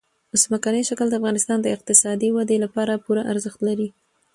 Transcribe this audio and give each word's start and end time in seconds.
ځمکنی 0.41 0.81
شکل 0.89 1.07
د 1.09 1.13
افغانستان 1.19 1.57
د 1.61 1.67
اقتصادي 1.75 2.29
ودې 2.31 2.57
لپاره 2.63 3.01
پوره 3.05 3.23
ارزښت 3.31 3.59
لري. 3.67 3.89